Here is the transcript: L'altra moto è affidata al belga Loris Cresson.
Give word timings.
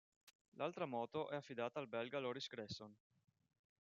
L'altra 0.55 0.87
moto 0.87 1.29
è 1.29 1.35
affidata 1.35 1.77
al 1.79 1.87
belga 1.87 2.17
Loris 2.17 2.47
Cresson. 2.47 2.91